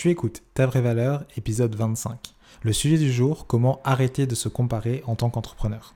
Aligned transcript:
Tu 0.00 0.08
écoutes 0.08 0.42
Ta 0.54 0.64
vraie 0.64 0.80
valeur, 0.80 1.24
épisode 1.36 1.74
25. 1.74 2.34
Le 2.62 2.72
sujet 2.72 2.96
du 2.96 3.12
jour, 3.12 3.46
comment 3.46 3.82
arrêter 3.84 4.26
de 4.26 4.34
se 4.34 4.48
comparer 4.48 5.02
en 5.06 5.14
tant 5.14 5.28
qu'entrepreneur. 5.28 5.94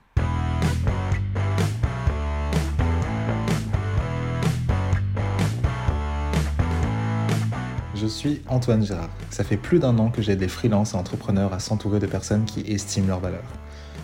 Je 7.95 8.07
suis 8.07 8.43
Antoine 8.47 8.85
Gérard. 8.85 9.09
Ça 9.31 9.43
fait 9.43 9.57
plus 9.57 9.79
d'un 9.79 9.99
an 9.99 10.11
que 10.11 10.21
j'aide 10.21 10.41
les 10.41 10.49
freelances 10.49 10.93
et 10.93 10.97
entrepreneurs 10.97 11.55
à 11.55 11.59
s'entourer 11.59 11.99
de 11.99 12.07
personnes 12.07 12.45
qui 12.45 12.61
estiment 12.71 13.07
leur 13.07 13.21
valeur. 13.21 13.45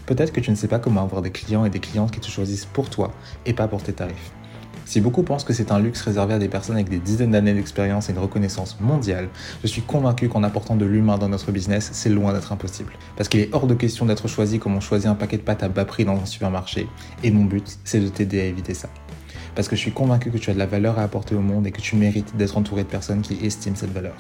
Peut-être 0.07 0.33
que 0.33 0.41
tu 0.41 0.51
ne 0.51 0.57
sais 0.57 0.67
pas 0.67 0.79
comment 0.79 1.03
avoir 1.03 1.21
des 1.21 1.31
clients 1.31 1.67
et 1.67 1.71
des 1.71 1.79
clientes 1.79 2.11
qui 2.11 2.21
te 2.21 2.31
choisissent 2.31 2.65
pour 2.65 2.89
toi 2.89 3.13
et 3.45 3.53
pas 3.53 3.69
pour 3.69 3.83
tes 3.83 3.93
tarifs. 3.93 4.33
Si 4.91 5.01
beaucoup 5.01 5.23
pensent 5.23 5.45
que 5.45 5.53
c'est 5.53 5.71
un 5.71 5.79
luxe 5.79 6.03
réservé 6.03 6.35
à 6.35 6.41
des 6.41 6.49
personnes 6.49 6.75
avec 6.75 6.89
des 6.89 6.99
dizaines 6.99 7.31
d'années 7.31 7.55
d'expérience 7.55 8.09
et 8.09 8.13
une 8.13 8.19
reconnaissance 8.19 8.77
mondiale, 8.81 9.29
je 9.63 9.69
suis 9.69 9.83
convaincu 9.83 10.29
qu'en 10.29 10.43
apportant 10.43 10.75
de 10.75 10.85
l'humain 10.85 11.17
dans 11.17 11.29
notre 11.29 11.53
business, 11.53 11.91
c'est 11.93 12.09
loin 12.09 12.33
d'être 12.33 12.51
impossible. 12.51 12.95
Parce 13.17 13.29
qu'il 13.29 13.39
est 13.39 13.51
hors 13.53 13.69
de 13.69 13.75
question 13.75 14.05
d'être 14.05 14.27
choisi 14.27 14.59
comme 14.59 14.75
on 14.75 14.81
choisit 14.81 15.07
un 15.07 15.15
paquet 15.15 15.37
de 15.37 15.43
pâtes 15.43 15.63
à 15.63 15.69
bas 15.69 15.85
prix 15.85 16.05
dans 16.05 16.21
un 16.21 16.27
supermarché. 16.27 16.89
Et 17.23 17.31
mon 17.31 17.45
but, 17.45 17.79
c'est 17.85 18.01
de 18.01 18.09
t'aider 18.09 18.41
à 18.41 18.45
éviter 18.47 18.75
ça. 18.75 18.89
Parce 19.55 19.69
que 19.69 19.77
je 19.77 19.81
suis 19.81 19.93
convaincu 19.93 20.33
que 20.33 20.39
tu 20.39 20.51
as 20.51 20.55
de 20.55 20.59
la 20.59 20.67
valeur 20.67 20.99
à 20.99 21.05
apporter 21.05 21.37
au 21.37 21.41
monde 21.41 21.69
et 21.69 21.71
que 21.71 21.81
tu 21.81 21.95
mérites 21.95 22.37
d'être 22.37 22.59
entouré 22.59 22.83
de 22.83 22.89
personnes 22.89 23.23
qui 23.23 23.47
estiment 23.47 23.77
cette 23.77 23.93
valeur. 23.93 24.17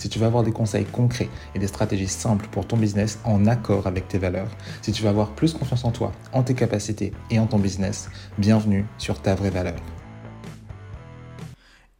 Si 0.00 0.08
tu 0.08 0.18
veux 0.18 0.24
avoir 0.24 0.42
des 0.42 0.50
conseils 0.50 0.86
concrets 0.86 1.28
et 1.54 1.58
des 1.58 1.66
stratégies 1.66 2.08
simples 2.08 2.48
pour 2.50 2.66
ton 2.66 2.78
business 2.78 3.18
en 3.22 3.44
accord 3.44 3.86
avec 3.86 4.08
tes 4.08 4.16
valeurs, 4.16 4.48
si 4.80 4.92
tu 4.92 5.02
veux 5.02 5.10
avoir 5.10 5.34
plus 5.34 5.52
confiance 5.52 5.84
en 5.84 5.90
toi, 5.90 6.10
en 6.32 6.42
tes 6.42 6.54
capacités 6.54 7.12
et 7.30 7.38
en 7.38 7.46
ton 7.46 7.58
business, 7.58 8.08
bienvenue 8.38 8.86
sur 8.96 9.20
ta 9.20 9.34
vraie 9.34 9.50
valeur. 9.50 9.76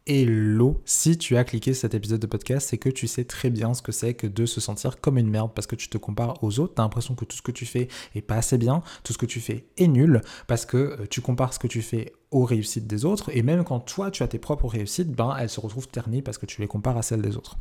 Hello, 0.07 0.81
si 0.83 1.15
tu 1.19 1.37
as 1.37 1.43
cliqué 1.43 1.75
cet 1.75 1.93
épisode 1.93 2.19
de 2.19 2.25
podcast, 2.25 2.69
c'est 2.71 2.79
que 2.79 2.89
tu 2.89 3.05
sais 3.05 3.23
très 3.23 3.51
bien 3.51 3.75
ce 3.75 3.83
que 3.83 3.91
c'est 3.91 4.15
que 4.15 4.25
de 4.25 4.47
se 4.47 4.59
sentir 4.59 4.99
comme 4.99 5.19
une 5.19 5.29
merde 5.29 5.51
parce 5.53 5.67
que 5.67 5.75
tu 5.75 5.87
te 5.87 5.99
compares 5.99 6.43
aux 6.43 6.59
autres, 6.59 6.73
tu 6.73 6.81
as 6.81 6.83
l'impression 6.83 7.13
que 7.13 7.23
tout 7.23 7.37
ce 7.37 7.43
que 7.43 7.51
tu 7.51 7.67
fais 7.67 7.87
est 8.15 8.21
pas 8.21 8.37
assez 8.37 8.57
bien, 8.57 8.81
tout 9.03 9.13
ce 9.13 9.19
que 9.19 9.27
tu 9.27 9.39
fais 9.39 9.67
est 9.77 9.87
nul 9.87 10.23
parce 10.47 10.65
que 10.65 10.77
euh, 10.77 11.05
tu 11.07 11.21
compares 11.21 11.53
ce 11.53 11.59
que 11.59 11.67
tu 11.67 11.83
fais 11.83 12.13
aux 12.31 12.45
réussites 12.45 12.87
des 12.87 13.05
autres 13.05 13.29
et 13.31 13.43
même 13.43 13.63
quand 13.63 13.79
toi 13.79 14.09
tu 14.09 14.23
as 14.23 14.27
tes 14.27 14.39
propres 14.39 14.67
réussites, 14.67 15.11
ben 15.11 15.35
elles 15.39 15.51
se 15.51 15.59
retrouvent 15.59 15.87
ternies 15.87 16.23
parce 16.23 16.39
que 16.39 16.47
tu 16.47 16.61
les 16.61 16.67
compares 16.67 16.97
à 16.97 17.03
celles 17.03 17.21
des 17.21 17.37
autres. 17.37 17.57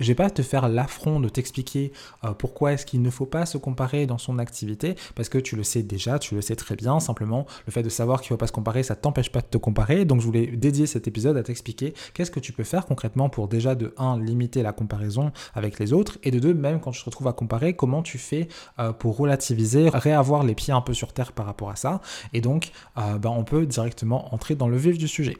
Je 0.00 0.06
vais 0.08 0.14
pas 0.14 0.30
te 0.30 0.42
faire 0.42 0.68
l'affront 0.68 1.20
de 1.20 1.28
t'expliquer 1.28 1.92
euh, 2.24 2.32
pourquoi 2.32 2.72
est-ce 2.72 2.86
qu'il 2.86 3.02
ne 3.02 3.10
faut 3.10 3.26
pas 3.26 3.46
se 3.46 3.58
comparer 3.58 4.06
dans 4.06 4.18
son 4.18 4.38
activité, 4.38 4.96
parce 5.14 5.28
que 5.28 5.38
tu 5.38 5.56
le 5.56 5.62
sais 5.62 5.82
déjà, 5.82 6.18
tu 6.18 6.34
le 6.34 6.40
sais 6.40 6.56
très 6.56 6.76
bien. 6.76 7.00
Simplement, 7.00 7.46
le 7.66 7.72
fait 7.72 7.82
de 7.82 7.88
savoir 7.88 8.20
qu'il 8.20 8.32
ne 8.32 8.36
faut 8.36 8.40
pas 8.40 8.46
se 8.46 8.52
comparer, 8.52 8.82
ça 8.82 8.96
t'empêche 8.96 9.30
pas 9.30 9.40
de 9.40 9.46
te 9.46 9.58
comparer. 9.58 10.04
Donc, 10.04 10.20
je 10.20 10.26
voulais 10.26 10.46
dédier 10.46 10.86
cet 10.86 11.06
épisode 11.06 11.36
à 11.36 11.42
t'expliquer 11.42 11.94
qu'est-ce 12.14 12.30
que 12.30 12.40
tu 12.40 12.52
peux 12.52 12.64
faire 12.64 12.86
concrètement 12.86 13.28
pour 13.28 13.48
déjà 13.48 13.74
de 13.74 13.94
1 13.98 14.18
limiter 14.20 14.62
la 14.62 14.72
comparaison 14.72 15.32
avec 15.54 15.78
les 15.78 15.92
autres, 15.92 16.18
et 16.22 16.30
de 16.30 16.38
2 16.38 16.54
même 16.54 16.80
quand 16.80 16.90
tu 16.90 17.00
te 17.00 17.04
retrouves 17.04 17.28
à 17.28 17.32
comparer, 17.32 17.74
comment 17.74 18.02
tu 18.02 18.18
fais 18.18 18.48
euh, 18.78 18.92
pour 18.92 19.16
relativiser, 19.16 19.88
réavoir 19.88 20.44
les 20.44 20.54
pieds 20.54 20.72
un 20.72 20.80
peu 20.80 20.94
sur 20.94 21.12
terre 21.12 21.32
par 21.32 21.46
rapport 21.46 21.70
à 21.70 21.76
ça. 21.76 22.00
Et 22.32 22.40
donc, 22.40 22.72
euh, 22.98 23.18
ben, 23.18 23.30
on 23.30 23.44
peut 23.44 23.66
directement 23.66 24.34
entrer 24.34 24.54
dans 24.54 24.68
le 24.68 24.76
vif 24.76 24.98
du 24.98 25.08
sujet. 25.08 25.36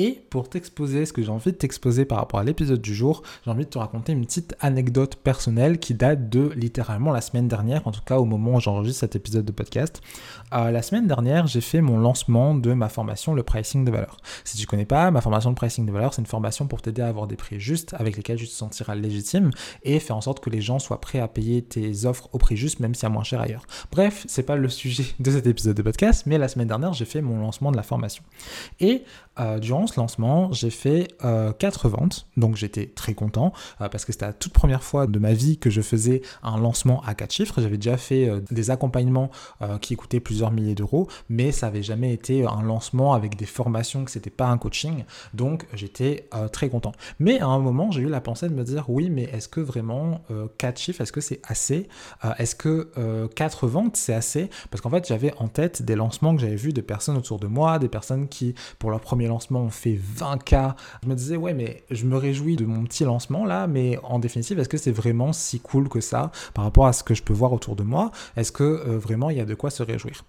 Et 0.00 0.22
pour 0.30 0.48
t'exposer 0.48 1.06
ce 1.06 1.12
que 1.12 1.24
j'ai 1.24 1.28
envie 1.28 1.50
de 1.50 1.56
t'exposer 1.56 2.04
par 2.04 2.18
rapport 2.18 2.38
à 2.38 2.44
l'épisode 2.44 2.80
du 2.80 2.94
jour, 2.94 3.24
j'ai 3.44 3.50
envie 3.50 3.64
de 3.64 3.70
te 3.70 3.78
raconter 3.78 4.12
une 4.12 4.24
petite 4.24 4.54
anecdote 4.60 5.16
personnelle 5.16 5.80
qui 5.80 5.92
date 5.92 6.30
de 6.30 6.52
littéralement 6.54 7.10
la 7.10 7.20
semaine 7.20 7.48
dernière, 7.48 7.84
en 7.84 7.90
tout 7.90 8.02
cas 8.06 8.16
au 8.16 8.24
moment 8.24 8.54
où 8.54 8.60
j'enregistre 8.60 9.00
cet 9.00 9.16
épisode 9.16 9.44
de 9.44 9.50
podcast. 9.50 10.00
Euh, 10.54 10.70
la 10.70 10.82
semaine 10.82 11.08
dernière, 11.08 11.48
j'ai 11.48 11.60
fait 11.60 11.80
mon 11.80 11.98
lancement 11.98 12.54
de 12.54 12.72
ma 12.74 12.88
formation 12.88 13.34
Le 13.34 13.42
Pricing 13.42 13.84
de 13.84 13.90
valeur. 13.90 14.18
Si 14.44 14.56
tu 14.56 14.68
connais 14.68 14.84
pas, 14.84 15.10
ma 15.10 15.20
formation 15.20 15.50
de 15.50 15.56
Pricing 15.56 15.84
de 15.84 15.90
valeur, 15.90 16.14
c'est 16.14 16.22
une 16.22 16.26
formation 16.26 16.68
pour 16.68 16.80
t'aider 16.80 17.02
à 17.02 17.08
avoir 17.08 17.26
des 17.26 17.36
prix 17.36 17.58
justes 17.58 17.92
avec 17.98 18.16
lesquels 18.16 18.38
tu 18.38 18.46
te 18.46 18.52
sentiras 18.52 18.94
légitime 18.94 19.50
et 19.82 19.98
faire 19.98 20.16
en 20.16 20.20
sorte 20.20 20.38
que 20.38 20.48
les 20.48 20.60
gens 20.60 20.78
soient 20.78 21.00
prêts 21.00 21.18
à 21.18 21.26
payer 21.26 21.62
tes 21.62 22.04
offres 22.04 22.28
au 22.32 22.38
prix 22.38 22.56
juste, 22.56 22.78
même 22.78 22.94
si 22.94 23.04
à 23.04 23.08
moins 23.08 23.24
cher 23.24 23.40
ailleurs. 23.40 23.66
Bref, 23.90 24.24
c'est 24.28 24.44
pas 24.44 24.54
le 24.54 24.68
sujet 24.68 25.06
de 25.18 25.32
cet 25.32 25.48
épisode 25.48 25.76
de 25.76 25.82
podcast, 25.82 26.22
mais 26.26 26.38
la 26.38 26.46
semaine 26.46 26.68
dernière, 26.68 26.92
j'ai 26.92 27.04
fait 27.04 27.20
mon 27.20 27.40
lancement 27.40 27.72
de 27.72 27.76
la 27.76 27.82
formation. 27.82 28.22
Et 28.78 29.02
euh, 29.40 29.58
durant 29.58 29.87
ce 29.88 29.98
lancement, 29.98 30.52
j'ai 30.52 30.70
fait 30.70 31.08
euh, 31.24 31.52
4 31.52 31.88
ventes, 31.88 32.26
donc 32.36 32.56
j'étais 32.56 32.86
très 32.86 33.14
content 33.14 33.52
euh, 33.80 33.88
parce 33.88 34.04
que 34.04 34.12
c'était 34.12 34.26
la 34.26 34.32
toute 34.32 34.52
première 34.52 34.82
fois 34.82 35.06
de 35.06 35.18
ma 35.18 35.32
vie 35.32 35.58
que 35.58 35.70
je 35.70 35.80
faisais 35.80 36.22
un 36.42 36.58
lancement 36.58 37.02
à 37.04 37.14
4 37.14 37.32
chiffres. 37.32 37.60
J'avais 37.60 37.76
déjà 37.76 37.96
fait 37.96 38.28
euh, 38.28 38.40
des 38.50 38.70
accompagnements 38.70 39.30
qui 39.80 39.96
coûtaient 39.96 40.20
plusieurs 40.20 40.50
milliers 40.50 40.74
d'euros, 40.74 41.08
mais 41.28 41.52
ça 41.52 41.66
n'avait 41.66 41.82
jamais 41.82 42.12
été 42.12 42.44
un 42.46 42.62
lancement 42.62 43.14
avec 43.14 43.36
des 43.36 43.46
formations, 43.46 44.04
que 44.04 44.10
c'était 44.10 44.30
pas 44.30 44.46
un 44.46 44.58
coaching, 44.58 45.04
donc 45.34 45.66
j'étais 45.74 46.28
très 46.52 46.68
content. 46.68 46.92
Mais 47.18 47.40
à 47.40 47.46
un 47.46 47.58
moment, 47.58 47.90
j'ai 47.90 48.02
eu 48.02 48.08
la 48.08 48.20
pensée 48.20 48.48
de 48.48 48.54
me 48.54 48.64
dire 48.64 48.84
oui, 48.88 49.10
mais 49.10 49.24
est-ce 49.24 49.48
que 49.48 49.60
vraiment 49.60 50.22
4 50.58 50.78
chiffres, 50.78 51.00
est-ce 51.00 51.12
que 51.12 51.20
c'est 51.20 51.40
assez 51.44 51.88
Est-ce 52.38 52.54
que 52.54 53.28
4 53.34 53.66
ventes, 53.66 53.96
c'est 53.96 54.14
assez? 54.14 54.50
Parce 54.70 54.80
qu'en 54.80 54.90
fait, 54.90 55.06
j'avais 55.06 55.32
en 55.38 55.48
tête 55.48 55.82
des 55.82 55.94
lancements 55.94 56.34
que 56.34 56.40
j'avais 56.40 56.56
vus 56.56 56.72
de 56.72 56.80
personnes 56.80 57.16
autour 57.16 57.38
de 57.38 57.46
moi, 57.46 57.78
des 57.78 57.88
personnes 57.88 58.28
qui, 58.28 58.54
pour 58.78 58.90
leur 58.90 59.00
premier 59.00 59.26
lancement, 59.26 59.67
fait 59.70 59.98
20K. 60.16 60.74
Je 61.02 61.08
me 61.08 61.14
disais, 61.14 61.36
ouais, 61.36 61.54
mais 61.54 61.84
je 61.90 62.04
me 62.04 62.16
réjouis 62.16 62.56
de 62.56 62.64
mon 62.64 62.84
petit 62.84 63.04
lancement 63.04 63.44
là, 63.44 63.66
mais 63.66 63.98
en 64.02 64.18
définitive, 64.18 64.58
est-ce 64.58 64.68
que 64.68 64.78
c'est 64.78 64.92
vraiment 64.92 65.32
si 65.32 65.60
cool 65.60 65.88
que 65.88 66.00
ça 66.00 66.30
par 66.54 66.64
rapport 66.64 66.86
à 66.86 66.92
ce 66.92 67.02
que 67.02 67.14
je 67.14 67.22
peux 67.22 67.32
voir 67.32 67.52
autour 67.52 67.76
de 67.76 67.82
moi? 67.82 68.10
Est-ce 68.36 68.52
que 68.52 68.62
euh, 68.62 68.98
vraiment 68.98 69.30
il 69.30 69.36
y 69.36 69.40
a 69.40 69.44
de 69.44 69.54
quoi 69.54 69.70
se 69.70 69.82
réjouir? 69.82 70.24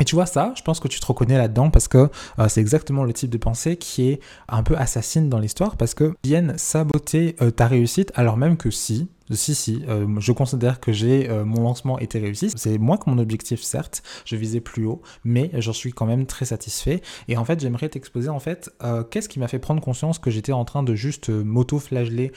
Et 0.00 0.04
tu 0.04 0.16
vois 0.16 0.26
ça, 0.26 0.52
je 0.56 0.62
pense 0.62 0.80
que 0.80 0.88
tu 0.88 0.98
te 0.98 1.06
reconnais 1.06 1.38
là-dedans 1.38 1.70
parce 1.70 1.86
que 1.86 2.10
euh, 2.38 2.48
c'est 2.48 2.60
exactement 2.60 3.04
le 3.04 3.12
type 3.12 3.30
de 3.30 3.38
pensée 3.38 3.76
qui 3.76 4.08
est 4.08 4.20
un 4.48 4.64
peu 4.64 4.76
assassine 4.76 5.28
dans 5.28 5.38
l'histoire 5.38 5.76
parce 5.76 5.94
que 5.94 6.14
viennent 6.24 6.58
saboter 6.58 7.36
euh, 7.40 7.50
ta 7.52 7.68
réussite 7.68 8.10
alors 8.16 8.36
même 8.36 8.56
que 8.56 8.70
si, 8.70 9.08
si, 9.30 9.54
si, 9.54 9.82
euh, 9.88 10.06
je 10.18 10.32
considère 10.32 10.80
que 10.80 10.92
j'ai 10.92 11.28
mon 11.44 11.62
lancement 11.62 11.98
été 11.98 12.18
réussi. 12.18 12.50
C'est 12.54 12.78
moins 12.78 12.96
que 12.96 13.08
mon 13.08 13.18
objectif, 13.18 13.62
certes, 13.62 14.02
je 14.24 14.36
visais 14.36 14.60
plus 14.60 14.86
haut, 14.86 15.02
mais 15.24 15.50
j'en 15.54 15.72
suis 15.72 15.92
quand 15.92 16.06
même 16.06 16.26
très 16.26 16.44
satisfait. 16.44 17.02
Et 17.28 17.36
en 17.36 17.44
fait, 17.44 17.60
j'aimerais 17.60 17.88
t'exposer 17.88 18.28
en 18.28 18.40
fait 18.40 18.70
qu'est-ce 19.10 19.28
qui 19.28 19.38
m'a 19.38 19.48
fait 19.48 19.58
prendre 19.58 19.80
conscience 19.80 20.18
que 20.18 20.30
j'étais 20.30 20.52
en 20.52 20.64
train 20.64 20.82
de 20.82 20.94
juste 20.94 21.30
m'auto-flageller 21.30 22.32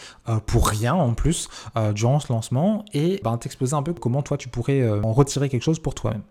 pour 0.45 0.67
rien 0.67 0.93
en 0.93 1.13
plus 1.13 1.49
durant 1.93 2.19
ce 2.19 2.31
lancement 2.31 2.85
et 2.93 3.19
ben, 3.23 3.37
t'exposer 3.37 3.73
un 3.73 3.83
peu 3.83 3.93
comment 3.93 4.21
toi 4.21 4.37
tu 4.37 4.49
pourrais 4.49 4.87
en 4.89 5.13
retirer 5.13 5.49
quelque 5.49 5.63
chose 5.63 5.79
pour 5.79 5.95
toi-même. 5.95 6.23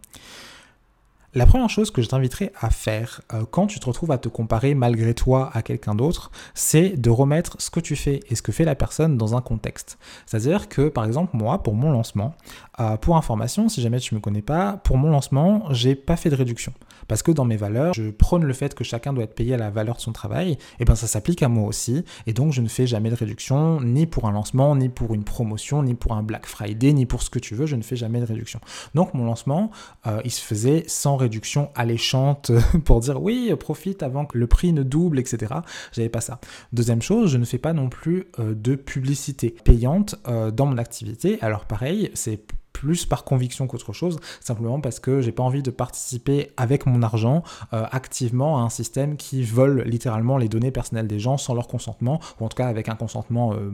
La 1.37 1.45
première 1.45 1.69
chose 1.69 1.91
que 1.91 2.01
je 2.01 2.09
t'inviterai 2.09 2.51
à 2.59 2.71
faire 2.71 3.21
euh, 3.35 3.45
quand 3.51 3.67
tu 3.67 3.79
te 3.79 3.85
retrouves 3.85 4.11
à 4.11 4.17
te 4.17 4.27
comparer 4.27 4.75
malgré 4.75 5.13
toi 5.13 5.51
à 5.53 5.61
quelqu'un 5.61 5.95
d'autre, 5.95 6.31
c'est 6.55 6.97
de 6.97 7.11
remettre 7.11 7.61
ce 7.61 7.69
que 7.69 7.79
tu 7.79 7.95
fais 7.95 8.21
et 8.31 8.35
ce 8.35 8.41
que 8.41 8.53
fait 8.53 8.65
la 8.65 8.75
personne 8.75 9.19
dans 9.19 9.37
un 9.37 9.43
contexte. 9.43 9.99
C'est-à-dire 10.25 10.71
que 10.71 10.89
par 10.89 11.05
exemple 11.05 11.37
moi, 11.37 11.63
pour 11.63 11.75
mon 11.75 11.93
lancement, 11.93 12.35
euh, 12.81 12.97
pour 12.97 13.19
information, 13.19 13.69
si 13.69 13.83
jamais 13.83 14.01
tu 14.01 14.15
ne 14.15 14.19
me 14.19 14.23
connais 14.23 14.41
pas, 14.41 14.81
pour 14.83 14.97
mon 14.97 15.11
lancement, 15.11 15.65
j'ai 15.73 15.95
pas 15.95 16.17
fait 16.17 16.31
de 16.31 16.37
réduction. 16.37 16.73
Parce 17.09 17.23
que 17.23 17.33
dans 17.33 17.45
mes 17.45 17.57
valeurs, 17.57 17.95
je 17.95 18.11
prône 18.11 18.45
le 18.45 18.53
fait 18.53 18.75
que 18.75 18.85
chacun 18.85 19.13
doit 19.13 19.25
être 19.25 19.35
payé 19.35 19.55
à 19.55 19.59
la 19.59 19.71
valeur 19.71 19.97
de 19.97 20.01
son 20.01 20.13
travail, 20.13 20.59
et 20.81 20.85
ben 20.85 20.95
ça 20.95 21.07
s'applique 21.07 21.43
à 21.43 21.49
moi 21.49 21.67
aussi, 21.67 22.05
et 22.27 22.33
donc 22.33 22.53
je 22.53 22.61
ne 22.61 22.69
fais 22.69 22.87
jamais 22.87 23.11
de 23.11 23.15
réduction, 23.15 23.81
ni 23.81 24.07
pour 24.07 24.27
un 24.27 24.33
lancement, 24.33 24.77
ni 24.77 24.89
pour 24.89 25.15
une 25.15 25.25
promotion, 25.25 25.83
ni 25.83 25.95
pour 25.95 26.13
un 26.13 26.23
Black 26.23 26.47
Friday, 26.47 26.93
ni 26.93 27.07
pour 27.07 27.23
ce 27.23 27.31
que 27.31 27.39
tu 27.39 27.55
veux, 27.55 27.67
je 27.67 27.77
ne 27.77 27.83
fais 27.83 27.97
jamais 27.97 28.21
de 28.21 28.27
réduction. 28.27 28.61
Donc 28.95 29.15
mon 29.15 29.25
lancement, 29.25 29.71
euh, 30.07 30.21
il 30.25 30.31
se 30.31 30.41
faisait 30.41 30.85
sans 30.87 31.17
réduction 31.17 31.71
alléchante 31.75 32.53
pour 32.85 33.01
dire 33.01 33.23
oui, 33.23 33.53
profite 33.59 34.03
avant 34.03 34.27
que 34.27 34.39
le 34.39 34.47
prix 34.47 34.73
ne 34.73 34.83
double, 34.83 35.19
etc. 35.19 35.55
J'avais 35.93 36.09
pas 36.09 36.21
ça. 36.21 36.41
Deuxième 36.73 37.03
chose, 37.03 37.31
je 37.31 37.39
ne 37.39 37.45
fais 37.45 37.59
pas 37.59 37.73
non 37.73 37.89
plus 37.89 38.27
euh, 38.39 38.55
de 38.55 38.75
publicité 38.75 39.51
payante 39.51 40.17
euh, 40.29 40.51
dans 40.51 40.67
mon 40.67 40.79
activité. 40.79 41.39
Alors 41.41 41.65
pareil, 41.65 42.11
c'est 42.15 42.41
plus 42.77 43.07
par 43.07 43.25
conviction 43.25 43.67
qu'autre 43.67 43.95
chose, 43.95 44.19
simplement 44.41 44.83
parce 44.83 45.01
que 45.01 45.23
j'ai 45.23 45.33
pas 45.33 45.43
envie 45.43 45.63
de 45.63 45.71
participer 45.71 46.51
avec 46.59 46.85
mon 46.85 47.03
argent 47.03 47.43
euh, 47.73 47.87
activement 47.91 48.59
à 48.59 48.61
un 48.61 48.69
système 48.69 49.17
qui 49.17 49.43
vole 49.45 49.81
littéralement 49.87 50.37
les 50.37 50.51
données 50.51 50.71
personnelles 50.71 51.07
des 51.07 51.19
gens 51.19 51.39
sans 51.39 51.55
leur 51.55 51.69
consentement, 51.69 52.21
ou 52.39 52.45
en 52.45 52.49
tout 52.49 52.57
cas 52.57 52.67
avec 52.67 52.91
un 52.91 52.95
consentement 52.95 53.55
euh, 53.55 53.71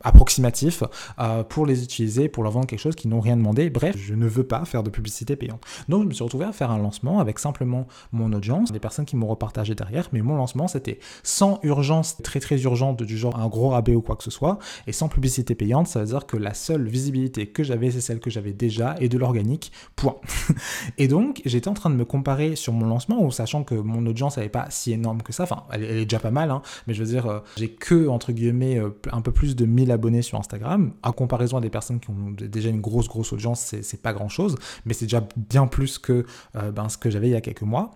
approximatif 0.00 0.82
euh, 1.18 1.44
pour 1.44 1.66
les 1.66 1.84
utiliser, 1.84 2.30
pour 2.30 2.42
leur 2.42 2.52
vendre 2.52 2.66
quelque 2.66 2.80
chose 2.80 2.94
qu'ils 2.94 3.10
n'ont 3.10 3.20
rien 3.20 3.36
demandé. 3.36 3.68
Bref, 3.68 3.96
je 3.98 4.14
ne 4.14 4.26
veux 4.26 4.44
pas 4.44 4.64
faire 4.64 4.82
de 4.82 4.88
publicité 4.88 5.36
payante. 5.36 5.62
Donc 5.90 6.04
je 6.04 6.08
me 6.08 6.14
suis 6.14 6.24
retrouvé 6.24 6.46
à 6.46 6.52
faire 6.52 6.70
un 6.70 6.78
lancement 6.78 7.20
avec 7.20 7.38
simplement 7.38 7.86
mon 8.12 8.32
audience, 8.32 8.72
des 8.72 8.80
personnes 8.80 9.04
qui 9.04 9.16
m'ont 9.16 9.26
repartagé 9.26 9.74
derrière, 9.74 10.08
mais 10.14 10.22
mon 10.22 10.36
lancement 10.36 10.68
c'était 10.68 11.00
sans 11.22 11.60
urgence, 11.64 12.16
très 12.22 12.40
très 12.40 12.62
urgente 12.62 13.02
du 13.02 13.18
genre 13.18 13.38
un 13.38 13.48
gros 13.48 13.68
rabais 13.68 13.94
ou 13.94 14.00
quoi 14.00 14.16
que 14.16 14.24
ce 14.24 14.30
soit, 14.30 14.58
et 14.86 14.92
sans 14.92 15.08
publicité 15.08 15.54
payante, 15.54 15.86
ça 15.86 16.00
veut 16.00 16.06
dire 16.06 16.24
que 16.24 16.38
la 16.38 16.54
seule 16.54 16.88
visibilité 16.88 17.46
que 17.46 17.62
j'avais 17.62 17.90
c'est 17.90 18.00
celle 18.00 18.20
que 18.20 18.30
j'avais 18.30 18.37
déjà 18.40 18.96
et 19.00 19.08
de 19.08 19.18
l'organique, 19.18 19.72
point. 19.96 20.16
et 20.98 21.08
donc, 21.08 21.42
j'étais 21.44 21.68
en 21.68 21.74
train 21.74 21.90
de 21.90 21.94
me 21.94 22.04
comparer 22.04 22.56
sur 22.56 22.72
mon 22.72 22.86
lancement, 22.86 23.22
où 23.22 23.30
sachant 23.30 23.64
que 23.64 23.74
mon 23.74 24.04
audience 24.06 24.38
n'est 24.38 24.48
pas 24.48 24.66
si 24.70 24.92
énorme 24.92 25.22
que 25.22 25.32
ça, 25.32 25.44
enfin, 25.44 25.64
elle, 25.72 25.84
est 25.84 26.04
déjà 26.04 26.18
pas 26.18 26.30
mal, 26.30 26.50
hein, 26.50 26.62
mais 26.86 26.94
je 26.94 27.02
veux 27.02 27.10
dire, 27.10 27.26
euh, 27.26 27.40
j'ai 27.56 27.68
que, 27.68 28.08
entre 28.08 28.32
guillemets, 28.32 28.78
euh, 28.78 28.90
un 29.12 29.20
peu 29.20 29.32
plus 29.32 29.56
de 29.56 29.64
1000 29.64 29.90
abonnés 29.90 30.22
sur 30.22 30.38
Instagram, 30.38 30.92
en 31.02 31.12
comparaison 31.12 31.58
à 31.58 31.60
des 31.60 31.70
personnes 31.70 32.00
qui 32.00 32.10
ont 32.10 32.30
déjà 32.30 32.68
une 32.68 32.80
grosse, 32.80 33.08
grosse 33.08 33.32
audience, 33.32 33.74
c'est 33.82 34.02
pas 34.02 34.12
grand 34.12 34.28
chose, 34.28 34.56
mais 34.84 34.94
c'est 34.94 35.06
déjà 35.06 35.26
bien 35.36 35.66
plus 35.66 35.98
que 35.98 36.24
euh, 36.56 36.70
ben, 36.70 36.88
ce 36.88 36.98
que 36.98 37.10
j'avais 37.10 37.28
il 37.28 37.32
y 37.32 37.36
a 37.36 37.40
quelques 37.40 37.62
mois. 37.62 37.90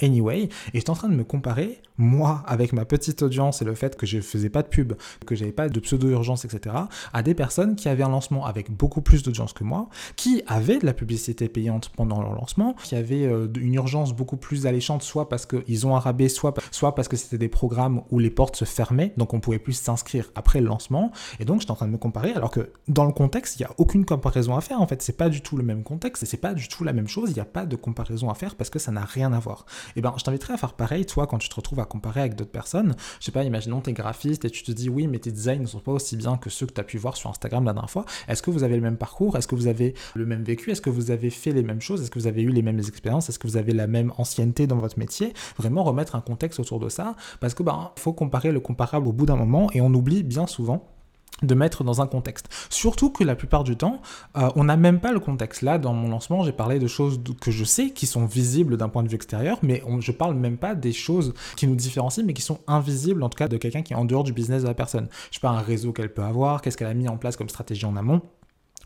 Anyway, 0.00 0.42
et 0.42 0.50
j'étais 0.74 0.90
en 0.90 0.94
train 0.94 1.08
de 1.08 1.14
me 1.14 1.24
comparer, 1.24 1.80
moi, 1.96 2.44
avec 2.46 2.72
ma 2.72 2.84
petite 2.84 3.22
audience 3.22 3.62
et 3.62 3.64
le 3.64 3.74
fait 3.74 3.96
que 3.96 4.06
je 4.06 4.20
faisais 4.20 4.50
pas 4.50 4.62
de 4.62 4.68
pub, 4.68 4.92
que 5.26 5.34
j'avais 5.34 5.52
pas 5.52 5.68
de 5.68 5.80
pseudo-urgence, 5.80 6.44
etc., 6.44 6.76
à 7.12 7.22
des 7.22 7.34
personnes 7.34 7.74
qui 7.74 7.88
avaient 7.88 8.04
un 8.04 8.08
lancement 8.08 8.46
avec 8.46 8.70
beaucoup 8.70 9.00
plus 9.00 9.22
d'audience 9.22 9.52
que 9.52 9.64
moi, 9.64 9.88
qui 10.14 10.42
avaient 10.46 10.78
de 10.78 10.86
la 10.86 10.92
publicité 10.92 11.48
payante 11.48 11.90
pendant 11.90 12.22
leur 12.22 12.32
lancement, 12.34 12.74
qui 12.84 12.94
avaient 12.94 13.26
euh, 13.26 13.48
une 13.58 13.74
urgence 13.74 14.14
beaucoup 14.14 14.36
plus 14.36 14.66
alléchante, 14.66 15.02
soit 15.02 15.28
parce 15.28 15.46
qu'ils 15.46 15.86
ont 15.86 15.96
un 15.96 15.98
rabais, 15.98 16.28
soit, 16.28 16.52
parce 16.52 17.08
que 17.08 17.16
c'était 17.16 17.38
des 17.38 17.48
programmes 17.48 18.02
où 18.10 18.20
les 18.20 18.30
portes 18.30 18.56
se 18.56 18.64
fermaient, 18.64 19.12
donc 19.16 19.34
on 19.34 19.40
pouvait 19.40 19.58
plus 19.58 19.72
s'inscrire 19.72 20.30
après 20.36 20.60
le 20.60 20.66
lancement, 20.66 21.10
et 21.40 21.44
donc 21.44 21.60
j'étais 21.60 21.72
en 21.72 21.76
train 21.76 21.86
de 21.86 21.92
me 21.92 21.98
comparer, 21.98 22.32
alors 22.32 22.50
que 22.50 22.70
dans 22.86 23.04
le 23.04 23.12
contexte, 23.12 23.58
il 23.58 23.62
n'y 23.62 23.66
a 23.66 23.74
aucune 23.78 24.04
comparaison 24.04 24.56
à 24.56 24.60
faire, 24.60 24.80
en 24.80 24.86
fait, 24.86 25.02
c'est 25.02 25.16
pas 25.16 25.28
du 25.28 25.40
tout 25.40 25.56
le 25.56 25.64
même 25.64 25.82
contexte, 25.82 26.22
et 26.22 26.26
c'est 26.26 26.36
pas 26.36 26.54
du 26.54 26.68
tout 26.68 26.84
la 26.84 26.92
même 26.92 27.08
chose, 27.08 27.30
il 27.30 27.34
n'y 27.34 27.40
a 27.40 27.44
pas 27.44 27.66
de 27.66 27.74
comparaison 27.74 28.30
à 28.30 28.34
faire 28.34 28.54
parce 28.54 28.70
que 28.70 28.78
ça 28.78 28.92
n'a 28.92 29.04
rien 29.04 29.32
à 29.32 29.40
voir 29.40 29.66
eh 29.96 30.00
ben, 30.00 30.12
je 30.16 30.24
t'inviterai 30.24 30.54
à 30.54 30.56
faire 30.56 30.74
pareil, 30.74 31.06
toi, 31.06 31.26
quand 31.26 31.38
tu 31.38 31.48
te 31.48 31.54
retrouves 31.54 31.80
à 31.80 31.84
comparer 31.84 32.20
avec 32.20 32.34
d'autres 32.34 32.50
personnes. 32.50 32.94
Je 33.20 33.26
sais 33.26 33.32
pas, 33.32 33.44
imaginons 33.44 33.80
t'es 33.80 33.92
graphiste 33.92 34.44
et 34.44 34.50
tu 34.50 34.62
te 34.62 34.72
dis, 34.72 34.88
oui, 34.88 35.06
mais 35.06 35.18
tes 35.18 35.32
designs 35.32 35.60
ne 35.60 35.66
sont 35.66 35.80
pas 35.80 35.92
aussi 35.92 36.16
bien 36.16 36.36
que 36.36 36.50
ceux 36.50 36.66
que 36.66 36.72
tu 36.72 36.80
as 36.80 36.84
pu 36.84 36.98
voir 36.98 37.16
sur 37.16 37.30
Instagram 37.30 37.64
la 37.64 37.72
dernière 37.72 37.90
fois. 37.90 38.04
Est-ce 38.28 38.42
que 38.42 38.50
vous 38.50 38.62
avez 38.62 38.76
le 38.76 38.82
même 38.82 38.96
parcours? 38.96 39.36
Est-ce 39.36 39.48
que 39.48 39.54
vous 39.54 39.66
avez 39.66 39.94
le 40.14 40.26
même 40.26 40.42
vécu? 40.42 40.70
Est-ce 40.70 40.80
que 40.80 40.90
vous 40.90 41.10
avez 41.10 41.30
fait 41.30 41.52
les 41.52 41.62
mêmes 41.62 41.80
choses? 41.80 42.02
Est-ce 42.02 42.10
que 42.10 42.18
vous 42.18 42.26
avez 42.26 42.42
eu 42.42 42.50
les 42.50 42.62
mêmes 42.62 42.78
expériences? 42.78 43.28
Est-ce 43.28 43.38
que 43.38 43.46
vous 43.46 43.56
avez 43.56 43.72
la 43.72 43.86
même 43.86 44.12
ancienneté 44.18 44.66
dans 44.66 44.78
votre 44.78 44.98
métier? 44.98 45.32
Vraiment 45.56 45.84
remettre 45.84 46.14
un 46.14 46.20
contexte 46.20 46.60
autour 46.60 46.80
de 46.80 46.88
ça, 46.88 47.14
parce 47.40 47.54
que 47.54 47.62
ben, 47.62 47.92
faut 47.96 48.12
comparer 48.12 48.52
le 48.52 48.60
comparable 48.60 49.08
au 49.08 49.12
bout 49.12 49.26
d'un 49.26 49.36
moment 49.36 49.70
et 49.72 49.80
on 49.80 49.92
oublie 49.94 50.22
bien 50.22 50.46
souvent 50.46 50.97
de 51.42 51.54
mettre 51.54 51.84
dans 51.84 52.00
un 52.00 52.06
contexte. 52.06 52.48
Surtout 52.70 53.10
que 53.10 53.24
la 53.24 53.36
plupart 53.36 53.64
du 53.64 53.76
temps, 53.76 54.00
euh, 54.36 54.48
on 54.56 54.64
n'a 54.64 54.76
même 54.76 55.00
pas 55.00 55.12
le 55.12 55.20
contexte. 55.20 55.62
Là, 55.62 55.78
dans 55.78 55.94
mon 55.94 56.08
lancement, 56.08 56.42
j'ai 56.42 56.52
parlé 56.52 56.78
de 56.78 56.86
choses 56.86 57.20
que 57.40 57.50
je 57.50 57.64
sais 57.64 57.90
qui 57.90 58.06
sont 58.06 58.26
visibles 58.26 58.76
d'un 58.76 58.88
point 58.88 59.02
de 59.02 59.08
vue 59.08 59.14
extérieur, 59.14 59.58
mais 59.62 59.82
on, 59.86 60.00
je 60.00 60.12
parle 60.12 60.34
même 60.34 60.58
pas 60.58 60.74
des 60.74 60.92
choses 60.92 61.34
qui 61.56 61.66
nous 61.66 61.76
différencient, 61.76 62.24
mais 62.24 62.34
qui 62.34 62.42
sont 62.42 62.60
invisibles, 62.66 63.22
en 63.22 63.28
tout 63.28 63.38
cas 63.38 63.48
de 63.48 63.56
quelqu'un 63.56 63.82
qui 63.82 63.92
est 63.92 63.96
en 63.96 64.04
dehors 64.04 64.24
du 64.24 64.32
business 64.32 64.62
de 64.62 64.68
la 64.68 64.74
personne. 64.74 65.08
Je 65.30 65.36
sais 65.36 65.40
pas, 65.40 65.50
un 65.50 65.60
réseau 65.60 65.92
qu'elle 65.92 66.12
peut 66.12 66.22
avoir, 66.22 66.62
qu'est-ce 66.62 66.76
qu'elle 66.76 66.88
a 66.88 66.94
mis 66.94 67.08
en 67.08 67.16
place 67.16 67.36
comme 67.36 67.48
stratégie 67.48 67.86
en 67.86 67.96
amont. 67.96 68.22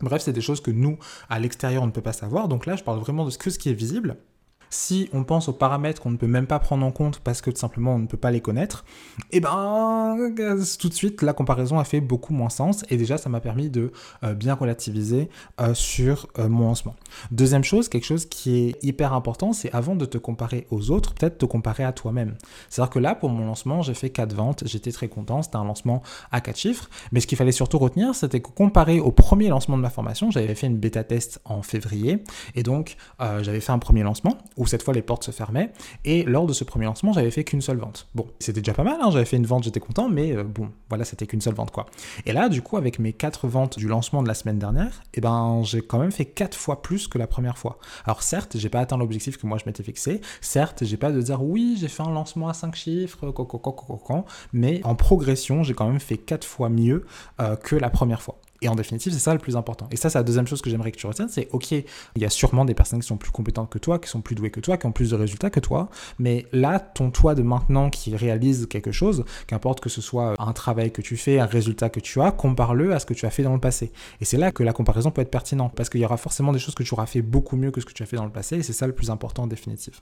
Bref, 0.01 0.23
c'est 0.23 0.33
des 0.33 0.41
choses 0.41 0.61
que 0.61 0.71
nous, 0.71 0.99
à 1.29 1.39
l'extérieur, 1.39 1.83
on 1.83 1.87
ne 1.87 1.93
peut 1.93 2.03
pas 2.03 2.13
savoir. 2.13 2.49
Donc 2.49 2.67
là, 2.67 2.77
je 2.77 2.83
parle 2.83 2.99
vraiment 2.99 3.25
de 3.25 3.31
ce 3.31 3.39
que 3.39 3.51
ce 3.51 3.59
qui 3.59 3.69
est 3.69 3.75
visible. 3.75 4.17
Si 4.75 5.11
on 5.13 5.23
pense 5.23 5.51
aux 5.51 5.53
paramètres 5.53 6.01
qu'on 6.01 6.11
ne 6.11 6.17
peut 6.17 6.27
même 6.27 6.47
pas 6.47 6.59
prendre 6.59 6.87
en 6.87 6.93
compte 6.93 7.21
parce 7.21 7.43
que 7.43 7.51
tout 7.51 7.59
simplement 7.59 7.95
on 7.95 7.99
ne 7.99 8.07
peut 8.07 8.17
pas 8.17 8.31
les 8.31 8.41
connaître, 8.41 8.87
et 9.31 9.37
eh 9.37 9.41
ben 9.41 10.17
tout 10.79 10.89
de 10.89 10.95
suite 10.95 11.21
la 11.21 11.35
comparaison 11.35 11.79
a 11.79 11.85
fait 11.85 12.01
beaucoup 12.01 12.33
moins 12.33 12.49
sens 12.49 12.83
et 12.89 12.97
déjà 12.97 13.19
ça 13.19 13.29
m'a 13.29 13.41
permis 13.41 13.69
de 13.69 13.93
euh, 14.25 14.33
bien 14.33 14.55
relativiser 14.55 15.29
euh, 15.61 15.75
sur 15.75 16.27
euh, 16.39 16.49
mon 16.49 16.69
lancement. 16.69 16.97
Deuxième 17.31 17.65
chose, 17.65 17.91
quelque 17.91 18.07
chose 18.07 18.25
qui 18.25 18.57
est 18.57 18.83
hyper 18.83 19.13
important, 19.13 19.53
c'est 19.53 19.71
avant 19.75 19.95
de 19.95 20.07
te 20.07 20.17
comparer 20.17 20.67
aux 20.71 20.91
autres, 20.91 21.13
peut-être 21.13 21.37
te 21.37 21.45
comparer 21.45 21.85
à 21.85 21.93
toi-même. 21.93 22.37
C'est-à-dire 22.71 22.91
que 22.91 22.99
là 22.99 23.15
pour 23.15 23.29
mon 23.29 23.45
lancement, 23.45 23.83
j'ai 23.83 23.93
fait 23.93 24.09
4 24.09 24.35
ventes, 24.35 24.63
j'étais 24.65 24.91
très 24.91 25.09
content, 25.09 25.43
c'était 25.43 25.57
un 25.57 25.65
lancement 25.65 26.03
à 26.31 26.41
4 26.41 26.57
chiffres, 26.57 26.89
mais 27.13 27.21
ce 27.21 27.27
qu'il 27.27 27.37
fallait 27.37 27.53
surtout 27.53 27.79
retenir, 27.79 28.15
c'était 28.15 28.41
que 28.41 28.49
comparé 28.49 29.01
au 29.01 29.13
premier 29.13 29.49
lancement 29.49 29.77
de 29.77 29.83
ma 29.83 29.91
formation, 29.91 30.31
j'avais 30.31 30.55
fait 30.55 30.67
une 30.67 30.79
bêta 30.79 31.05
test 31.05 31.43
en 31.45 31.61
février 31.61 32.25
et 32.55 32.63
donc 32.63 32.97
j'avais 33.21 33.61
fait 33.61 33.73
un 33.73 33.79
premier 33.79 34.03
lancement 34.03 34.39
cette 34.69 34.83
fois 34.83 34.95
les 34.95 35.03
portes 35.03 35.25
se 35.25 35.31
fermaient. 35.31 35.73
Et 36.05 36.23
lors 36.25 36.47
de 36.47 36.53
ce 36.53 36.65
premier 36.65 36.87
lancement, 36.87 37.13
j'avais 37.13 37.31
fait 37.31 37.45
qu'une 37.45 37.61
seule 37.61 37.79
vente. 37.79 38.09
Bon, 38.15 38.27
c'était 38.39 38.61
déjà 38.61 38.75
pas 38.75 38.85
mal, 38.85 38.99
hein, 39.01 39.11
j'avais 39.11 39.25
fait 39.25 39.37
une 39.37 39.47
vente, 39.47 39.65
j'étais 39.65 39.81
content, 39.81 40.09
mais 40.09 40.33
euh, 40.33 40.45
bon, 40.45 40.71
voilà, 40.89 41.05
c'était 41.05 41.27
qu'une 41.27 41.41
seule 41.41 41.55
vente 41.55 41.71
quoi. 41.71 41.87
Et 42.27 42.33
là, 42.33 42.49
du 42.49 42.63
coup, 42.63 42.77
avec 42.77 42.99
mes 42.99 43.13
quatre 43.13 43.49
ventes 43.49 43.79
du 43.79 43.89
lancement 43.89 44.23
de 44.23 44.29
la 44.29 44.35
semaine 44.35 44.59
dernière, 44.59 45.03
eh 45.15 45.21
ben, 45.21 45.63
j'ai 45.65 45.81
quand 45.81 45.99
même 45.99 46.13
fait 46.13 46.25
quatre 46.25 46.57
fois 46.57 46.83
plus 46.83 47.09
que 47.09 47.19
la 47.19 47.27
première 47.27 47.59
fois. 47.59 47.79
Alors 48.05 48.23
certes, 48.23 48.57
j'ai 48.57 48.69
pas 48.69 48.81
atteint 48.81 48.97
l'objectif 48.97 49.37
que 49.37 49.47
moi 49.47 49.59
je 49.59 49.65
m'étais 49.67 49.83
fixé. 49.83 50.21
Certes, 50.41 50.85
j'ai 50.85 50.97
pas 50.97 51.13
de 51.13 51.21
dire 51.21 51.43
oui, 51.43 51.77
j'ai 51.81 51.89
fait 51.89 52.03
un 52.03 52.11
lancement 52.11 52.49
à 52.49 52.55
5 52.55 52.75
chiffres, 52.75 53.33
mais 54.53 54.81
en 54.85 54.95
progression, 54.95 55.63
j'ai 55.63 55.75
quand 55.75 55.89
même 55.89 56.01
fait 56.01 56.19
quatre 56.19 56.47
fois 56.47 56.69
mieux 56.69 57.07
euh, 57.41 57.57
que 57.57 57.77
la 57.77 57.91
première 57.91 58.23
fois. 58.23 58.39
Et 58.63 58.69
en 58.69 58.77
définitive, 58.77 59.13
c'est 59.13 59.19
ça 59.19 59.33
le 59.33 59.41
plus 59.41 59.57
important. 59.57 59.89
Et 59.91 59.97
ça, 59.97 60.09
c'est 60.09 60.19
la 60.19 60.23
deuxième 60.23 60.47
chose 60.47 60.63
que 60.63 60.71
j'aimerais 60.71 60.93
que 60.93 60.97
tu 60.97 61.07
retiennes, 61.07 61.29
c'est 61.29 61.49
ok, 61.51 61.73
il 61.73 61.85
y 62.17 62.25
a 62.25 62.31
sûrement 62.31 62.65
des 62.65 62.75
personnes 62.75 63.01
qui 63.01 63.07
sont 63.07 63.17
plus 63.17 63.33
compétentes 63.33 63.69
que 63.69 63.79
toi, 63.79 63.99
qui 63.99 64.09
sont 64.09 64.21
plus 64.21 64.37
douées 64.37 64.51
que 64.51 64.61
toi, 64.61 64.77
qui 64.77 64.87
ont 64.87 64.93
plus 64.93 65.11
de 65.11 65.17
résultats 65.17 65.51
que 65.51 65.59
toi, 65.59 65.91
mais 66.21 66.47
là, 66.53 66.79
ton 66.79 67.11
toi 67.11 67.35
de 67.35 67.43
maintenant 67.43 67.91
qui 67.91 68.15
réalise 68.15 68.67
quelque 68.67 68.93
chose, 68.93 69.25
qu'importe 69.49 69.81
que 69.81 69.89
ce 69.89 70.01
soit 70.01 70.35
un 70.39 70.53
travail 70.53 70.93
que 70.93 71.03
tu 71.03 71.17
fais, 71.17 71.41
un 71.41 71.47
résultat 71.47 71.91
que 71.91 72.01
tu 72.01 72.21
as, 72.21 72.31
compare-le 72.31 72.95
à 72.95 73.01
ce 73.01 73.07
que 73.07 73.15
tu 73.15 73.27
as 73.27 73.31
fait 73.31 73.43
dans 73.43 73.55
le 73.55 73.61
passé. 73.61 73.93
Et 74.21 74.25
c'est 74.25 74.39
là 74.39 74.53
que 74.53 74.63
la 74.63 74.73
comparaison 74.73 75.11
peut 75.11 75.23
être 75.23 75.31
pertinente, 75.31 75.73
parce 75.75 75.89
qu'il 75.89 76.01
y 76.01 76.05
aura 76.05 76.17
forcément 76.17 76.53
des 76.53 76.61
choses 76.61 76.77
que 76.77 76.85
tu 76.85 76.95
auras 76.95 77.07
fait 77.07 77.23
beaucoup 77.23 77.57
mieux 77.57 77.73
que 77.73 77.81
ce 77.81 77.87
que 77.87 77.93
tu 77.93 78.05
as 78.05 78.07
fait 78.07 78.17
dans 78.17 78.25
le 78.25 78.33
passé, 78.33 78.57
et 78.57 78.63
c'est 78.63 78.73
ça 78.73 78.87
le 78.87 78.95
plus 78.95 79.11
important 79.11 79.43
en 79.43 79.47
définitive. 79.49 80.01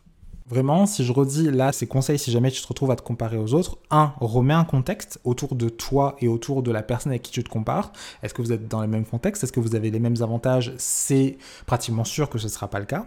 Vraiment, 0.50 0.84
si 0.84 1.04
je 1.04 1.12
redis 1.12 1.48
là 1.48 1.70
ces 1.70 1.86
conseils, 1.86 2.18
si 2.18 2.32
jamais 2.32 2.50
tu 2.50 2.60
te 2.60 2.66
retrouves 2.66 2.90
à 2.90 2.96
te 2.96 3.02
comparer 3.02 3.38
aux 3.38 3.54
autres, 3.54 3.78
un, 3.92 4.12
remets 4.20 4.52
un 4.52 4.64
contexte 4.64 5.20
autour 5.22 5.54
de 5.54 5.68
toi 5.68 6.16
et 6.20 6.26
autour 6.26 6.64
de 6.64 6.72
la 6.72 6.82
personne 6.82 7.12
avec 7.12 7.22
qui 7.22 7.30
tu 7.30 7.44
te 7.44 7.48
compares. 7.48 7.92
Est-ce 8.24 8.34
que 8.34 8.42
vous 8.42 8.52
êtes 8.52 8.66
dans 8.66 8.82
les 8.82 8.88
mêmes 8.88 9.04
contextes? 9.04 9.44
Est-ce 9.44 9.52
que 9.52 9.60
vous 9.60 9.76
avez 9.76 9.92
les 9.92 10.00
mêmes 10.00 10.20
avantages? 10.22 10.72
C'est 10.76 11.38
pratiquement 11.66 12.04
sûr 12.04 12.28
que 12.28 12.38
ce 12.38 12.46
ne 12.46 12.50
sera 12.50 12.66
pas 12.66 12.80
le 12.80 12.84
cas. 12.84 13.06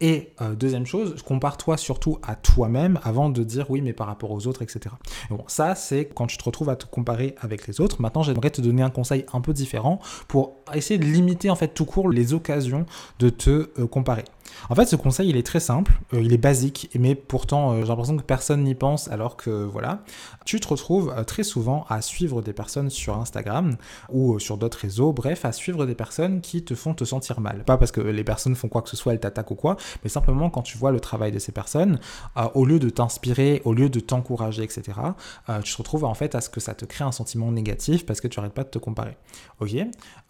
Et 0.00 0.32
euh, 0.40 0.54
deuxième 0.54 0.86
chose, 0.86 1.22
compare-toi 1.22 1.76
surtout 1.76 2.18
à 2.22 2.34
toi-même 2.34 2.98
avant 3.02 3.28
de 3.28 3.42
dire 3.42 3.70
oui, 3.70 3.80
mais 3.80 3.92
par 3.92 4.06
rapport 4.06 4.30
aux 4.30 4.46
autres, 4.46 4.62
etc. 4.62 4.94
bon, 5.30 5.44
ça, 5.46 5.74
c'est 5.74 6.06
quand 6.14 6.26
tu 6.26 6.36
te 6.36 6.44
retrouves 6.44 6.70
à 6.70 6.76
te 6.76 6.86
comparer 6.86 7.34
avec 7.40 7.66
les 7.66 7.80
autres. 7.80 8.00
Maintenant, 8.00 8.22
j'aimerais 8.22 8.50
te 8.50 8.60
donner 8.60 8.82
un 8.82 8.90
conseil 8.90 9.24
un 9.32 9.40
peu 9.40 9.52
différent 9.52 10.00
pour 10.28 10.56
essayer 10.74 10.98
de 10.98 11.04
limiter 11.04 11.50
en 11.50 11.56
fait 11.56 11.68
tout 11.68 11.84
court 11.84 12.08
les 12.08 12.32
occasions 12.32 12.86
de 13.18 13.28
te 13.28 13.70
euh, 13.78 13.86
comparer. 13.86 14.24
En 14.68 14.74
fait, 14.74 14.86
ce 14.86 14.96
conseil, 14.96 15.28
il 15.28 15.36
est 15.36 15.46
très 15.46 15.60
simple, 15.60 15.92
euh, 16.12 16.20
il 16.20 16.32
est 16.32 16.38
basique, 16.38 16.90
mais 16.98 17.14
pourtant, 17.14 17.76
j'ai 17.80 17.86
l'impression 17.86 18.16
que 18.16 18.22
personne 18.22 18.64
n'y 18.64 18.74
pense, 18.74 19.08
alors 19.08 19.36
que 19.36 19.64
voilà, 19.64 20.02
tu 20.44 20.58
te 20.58 20.66
retrouves 20.66 21.14
très 21.24 21.44
souvent 21.44 21.86
à 21.88 22.02
suivre 22.02 22.42
des 22.42 22.52
personnes 22.52 22.90
sur 22.90 23.16
Instagram 23.16 23.76
ou 24.10 24.38
sur 24.38 24.56
d'autres 24.56 24.78
réseaux, 24.78 25.12
bref, 25.12 25.44
à 25.44 25.52
suivre 25.52 25.86
des 25.86 25.94
personnes 25.94 26.40
qui 26.40 26.64
te 26.64 26.74
font 26.74 26.94
te 26.94 27.04
sentir 27.04 27.40
mal. 27.40 27.64
Pas 27.64 27.76
parce 27.76 27.92
que 27.92 28.00
les 28.00 28.24
personnes 28.24 28.56
font 28.56 28.68
quoi 28.68 28.82
que 28.82 28.88
ce 28.88 28.96
soit, 28.96 29.12
elles 29.12 29.20
t'attaquent 29.20 29.50
ou 29.50 29.54
mais 30.02 30.10
simplement 30.10 30.50
quand 30.50 30.62
tu 30.62 30.78
vois 30.78 30.92
le 30.92 31.00
travail 31.00 31.32
de 31.32 31.38
ces 31.38 31.52
personnes, 31.52 31.98
au 32.54 32.64
lieu 32.64 32.78
de 32.78 32.90
t'inspirer, 32.90 33.62
au 33.64 33.74
lieu 33.74 33.88
de 33.88 34.00
t'encourager, 34.00 34.62
etc., 34.62 34.98
tu 35.64 35.72
te 35.72 35.78
retrouves 35.78 36.04
en 36.04 36.14
fait 36.14 36.34
à 36.34 36.40
ce 36.40 36.48
que 36.48 36.60
ça 36.60 36.74
te 36.74 36.84
crée 36.84 37.04
un 37.04 37.12
sentiment 37.12 37.50
négatif 37.52 38.06
parce 38.06 38.20
que 38.20 38.28
tu 38.28 38.38
arrêtes 38.38 38.52
pas 38.52 38.64
de 38.64 38.68
te 38.68 38.78
comparer. 38.78 39.16
Ok? 39.60 39.70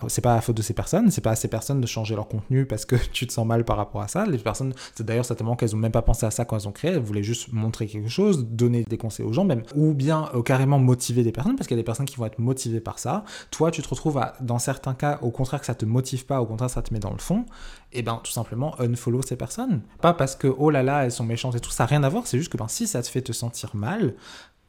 C'est 0.08 0.20
pas 0.20 0.34
la 0.34 0.40
faute 0.40 0.56
de 0.56 0.62
ces 0.62 0.74
personnes, 0.74 1.10
c'est 1.10 1.20
pas 1.20 1.32
à 1.32 1.36
ces 1.36 1.48
personnes 1.48 1.80
de 1.80 1.86
changer 1.86 2.14
leur 2.14 2.28
contenu 2.28 2.66
parce 2.66 2.84
que 2.84 2.96
tu 3.12 3.26
te 3.26 3.32
sens 3.32 3.46
mal 3.46 3.64
par 3.64 3.76
rapport 3.76 4.02
à 4.02 4.08
ça. 4.08 4.26
Les 4.26 4.38
personnes, 4.38 4.74
d'ailleurs 4.98 5.24
certainement 5.24 5.56
qu'elles 5.56 5.74
ont 5.74 5.78
même 5.78 5.92
pas 5.92 6.02
pensé 6.02 6.26
à 6.26 6.30
ça 6.30 6.44
quand 6.44 6.56
elles 6.56 6.68
ont 6.68 6.72
créé, 6.72 6.92
elles 6.92 6.98
voulaient 6.98 7.22
juste 7.22 7.52
montrer 7.52 7.86
quelque 7.86 8.08
chose, 8.08 8.46
donner 8.46 8.84
des 8.84 8.98
conseils 8.98 9.26
aux 9.26 9.32
gens 9.32 9.44
même, 9.44 9.62
ou 9.74 9.94
bien 9.94 10.28
euh, 10.34 10.42
carrément 10.42 10.78
motiver 10.78 11.22
des 11.22 11.32
personnes, 11.32 11.56
parce 11.56 11.66
qu'il 11.66 11.76
y 11.76 11.80
a 11.80 11.82
des 11.82 11.86
personnes 11.86 12.06
qui 12.06 12.16
vont 12.16 12.26
être 12.26 12.38
motivées 12.38 12.80
par 12.80 12.98
ça. 12.98 13.24
Toi, 13.50 13.70
tu 13.70 13.82
te 13.82 13.88
retrouves 13.88 14.18
à, 14.18 14.34
dans 14.40 14.58
certains 14.58 14.94
cas, 14.94 15.18
au 15.22 15.30
contraire 15.30 15.60
que 15.60 15.66
ça 15.66 15.74
te 15.74 15.84
motive 15.84 16.26
pas, 16.26 16.40
au 16.40 16.46
contraire 16.46 16.70
ça 16.70 16.82
te 16.82 16.92
met 16.92 17.00
dans 17.00 17.12
le 17.12 17.18
fond, 17.18 17.44
et 17.92 18.02
ben 18.02 18.20
tout 18.22 18.32
simplement 18.32 18.80
unfollow 18.80 19.19
ces 19.24 19.36
personnes. 19.36 19.82
Pas 20.00 20.14
parce 20.14 20.36
que 20.36 20.48
oh 20.48 20.70
là 20.70 20.82
là, 20.82 21.04
elles 21.04 21.12
sont 21.12 21.24
méchantes 21.24 21.54
et 21.56 21.60
tout, 21.60 21.70
ça 21.70 21.84
n'a 21.84 21.88
rien 21.88 22.02
à 22.02 22.08
voir, 22.08 22.26
c'est 22.26 22.38
juste 22.38 22.52
que 22.52 22.56
ben, 22.56 22.68
si 22.68 22.86
ça 22.86 23.02
te 23.02 23.08
fait 23.08 23.22
te 23.22 23.32
sentir 23.32 23.74
mal, 23.74 24.14